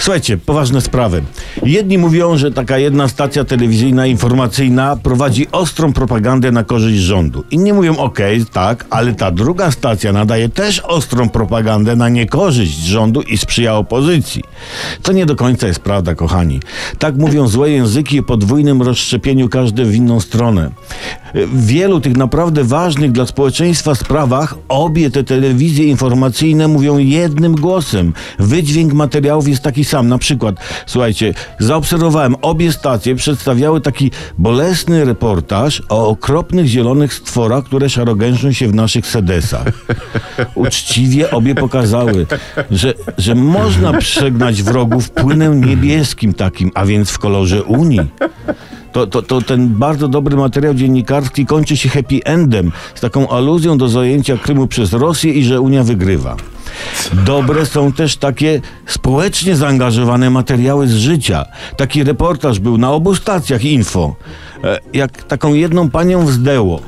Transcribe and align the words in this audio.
Słuchajcie, 0.00 0.38
poważne 0.38 0.80
sprawy. 0.80 1.22
Jedni 1.62 1.98
mówią, 1.98 2.36
że 2.36 2.52
taka 2.52 2.78
jedna 2.78 3.08
stacja 3.08 3.44
telewizyjna 3.44 4.06
informacyjna 4.06 4.96
prowadzi 4.96 5.46
ostrą 5.52 5.92
propagandę 5.92 6.52
na 6.52 6.64
korzyść 6.64 6.98
rządu. 6.98 7.44
Inni 7.50 7.72
mówią, 7.72 7.96
okej, 7.96 8.44
tak, 8.52 8.86
ale 8.90 9.14
ta 9.14 9.30
druga 9.30 9.70
stacja 9.70 10.12
nadaje 10.12 10.48
też 10.48 10.80
ostrą 10.80 11.28
propagandę 11.28 11.96
na 11.96 12.08
niekorzyść 12.08 12.78
rządu 12.78 13.22
i 13.22 13.38
sprzyja 13.38 13.74
opozycji. 13.74 14.42
To 15.02 15.12
nie 15.12 15.26
do 15.26 15.36
końca 15.36 15.66
jest 15.66 15.80
prawda, 15.80 16.14
kochani. 16.14 16.60
Tak 16.98 17.16
mówią 17.16 17.48
złe 17.48 17.70
języki 17.70 18.20
o 18.20 18.22
podwójnym 18.22 18.82
rozszczepieniu 18.82 19.48
każde 19.48 19.84
w 19.84 19.94
inną 19.94 20.20
stronę. 20.20 20.70
W 21.34 21.66
wielu 21.66 22.00
tych 22.00 22.16
naprawdę 22.16 22.64
ważnych 22.64 23.12
dla 23.12 23.26
społeczeństwa 23.26 23.94
sprawach 23.94 24.54
obie 24.68 25.10
te 25.10 25.24
telewizje 25.24 25.84
informacyjne 25.84 26.68
mówią 26.68 26.98
jednym 26.98 27.54
głosem. 27.54 28.12
Wydźwięk 28.38 28.92
materiałów 28.92 29.48
jest 29.48 29.62
taki 29.62 29.84
sam. 29.90 30.08
Na 30.08 30.18
przykład, 30.18 30.56
słuchajcie, 30.86 31.34
zaobserwowałem, 31.58 32.36
obie 32.42 32.72
stacje 32.72 33.14
przedstawiały 33.14 33.80
taki 33.80 34.10
bolesny 34.38 35.04
reportaż 35.04 35.82
o 35.88 36.08
okropnych 36.08 36.66
zielonych 36.66 37.14
stworach, 37.14 37.64
które 37.64 37.88
szarogężą 37.88 38.52
się 38.52 38.68
w 38.68 38.74
naszych 38.74 39.06
sedesach. 39.06 39.66
Uczciwie 40.54 41.30
obie 41.30 41.54
pokazały, 41.54 42.26
że, 42.70 42.94
że 43.18 43.34
można 43.34 43.92
przegnać 43.92 44.62
wrogów 44.62 45.10
płynem 45.10 45.64
niebieskim 45.64 46.34
takim, 46.34 46.70
a 46.74 46.86
więc 46.86 47.10
w 47.10 47.18
kolorze 47.18 47.62
Unii. 47.62 48.00
To, 48.92 49.06
to, 49.06 49.22
to 49.22 49.42
ten 49.42 49.68
bardzo 49.68 50.08
dobry 50.08 50.36
materiał 50.36 50.74
dziennikarski 50.74 51.46
kończy 51.46 51.76
się 51.76 51.88
happy 51.88 52.20
endem, 52.24 52.72
z 52.94 53.00
taką 53.00 53.28
aluzją 53.28 53.78
do 53.78 53.88
zajęcia 53.88 54.36
Krymu 54.36 54.66
przez 54.66 54.92
Rosję 54.92 55.32
i 55.32 55.44
że 55.44 55.60
Unia 55.60 55.82
wygrywa. 55.84 56.36
Dobre 57.12 57.66
są 57.66 57.92
też 57.92 58.16
takie 58.16 58.60
społecznie 58.86 59.56
zaangażowane 59.56 60.30
materiały 60.30 60.88
z 60.88 60.94
życia. 60.94 61.44
Taki 61.76 62.04
reportaż 62.04 62.58
był 62.58 62.78
na 62.78 62.90
obu 62.92 63.14
stacjach 63.14 63.64
info. 63.64 64.14
E, 64.64 64.78
Jak 64.92 65.22
taką 65.24 65.54
jedną 65.54 65.90
panią 65.90 66.26
wzdęło. 66.26 66.80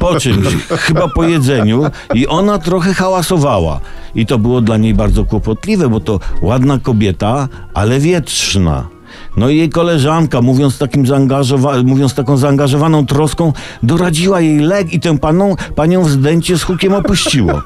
Po 0.00 0.20
czymś, 0.20 0.46
chyba 0.70 1.08
po 1.08 1.24
jedzeniu, 1.24 1.82
i 2.14 2.26
ona 2.26 2.58
trochę 2.58 2.94
hałasowała. 2.94 3.80
I 4.14 4.26
to 4.26 4.38
było 4.38 4.60
dla 4.60 4.76
niej 4.76 4.94
bardzo 4.94 5.24
kłopotliwe, 5.24 5.88
bo 5.88 6.00
to 6.00 6.20
ładna 6.42 6.78
kobieta, 6.78 7.48
ale 7.74 8.00
wietrzna. 8.00 8.88
No 9.36 9.48
i 9.48 9.56
jej 9.56 9.70
koleżanka, 9.70 10.42
mówiąc, 10.42 10.78
takim 10.78 11.04
zaangażowa- 11.06 11.84
mówiąc 11.84 12.14
taką 12.14 12.36
zaangażowaną 12.36 13.06
troską, 13.06 13.52
doradziła 13.82 14.40
jej 14.40 14.58
lek 14.58 14.92
i 14.92 15.00
tę 15.00 15.18
paną, 15.18 15.56
panią 15.76 16.02
wzdęcie 16.02 16.58
z 16.58 16.62
hukiem 16.62 16.94
opuściło. 16.94 17.62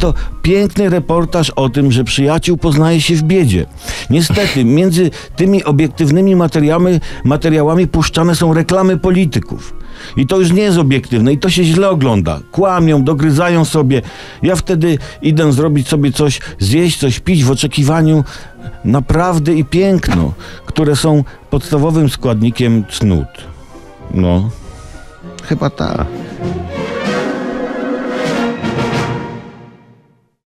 To 0.00 0.14
piękny 0.42 0.90
reportaż 0.90 1.50
o 1.50 1.68
tym, 1.68 1.92
że 1.92 2.04
przyjaciół 2.04 2.56
poznaje 2.56 3.00
się 3.00 3.14
w 3.14 3.22
biedzie. 3.22 3.66
Niestety, 4.10 4.64
między 4.64 5.10
tymi 5.36 5.64
obiektywnymi 5.64 6.36
materiałami, 6.36 7.00
materiałami 7.24 7.86
puszczane 7.86 8.34
są 8.34 8.54
reklamy 8.54 8.96
polityków. 8.96 9.74
I 10.16 10.26
to 10.26 10.38
już 10.38 10.52
nie 10.52 10.62
jest 10.62 10.78
obiektywne 10.78 11.32
i 11.32 11.38
to 11.38 11.50
się 11.50 11.64
źle 11.64 11.90
ogląda. 11.90 12.40
Kłamią, 12.52 13.04
dogryzają 13.04 13.64
sobie. 13.64 14.02
Ja 14.42 14.56
wtedy 14.56 14.98
idę 15.22 15.52
zrobić 15.52 15.88
sobie 15.88 16.12
coś, 16.12 16.40
zjeść 16.58 16.98
coś, 16.98 17.20
pić 17.20 17.44
w 17.44 17.50
oczekiwaniu 17.50 18.24
na 18.84 19.02
prawdę 19.02 19.54
i 19.54 19.64
piękno, 19.64 20.32
które 20.66 20.96
są 20.96 21.24
podstawowym 21.50 22.08
składnikiem 22.08 22.84
cnót. 22.90 23.28
No, 24.14 24.50
chyba 25.42 25.70
tak. 25.70 26.06